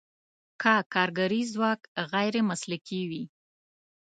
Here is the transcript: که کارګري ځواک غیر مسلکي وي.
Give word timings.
که 0.61 0.73
کارګري 0.93 1.41
ځواک 1.53 1.81
غیر 2.11 2.35
مسلکي 2.49 3.01
وي. 3.09 3.23